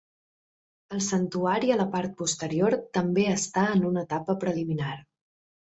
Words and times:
El 0.95 1.03
santuari 1.07 1.69
a 1.73 1.77
la 1.83 1.85
part 1.97 2.17
posterior 2.23 2.77
també 2.99 3.29
està 3.37 3.69
en 3.77 3.87
una 3.93 4.07
etapa 4.09 4.39
preliminar. 4.47 4.93